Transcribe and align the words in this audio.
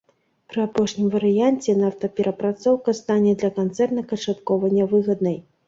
Пры 0.53 0.61
апошнім 0.67 1.11
варыянце 1.15 1.75
нафтаперапрацоўка 1.83 2.97
стане 3.03 3.37
для 3.39 3.53
канцэрна 3.61 4.07
канчаткова 4.09 4.75
нявыгаднай. 4.77 5.43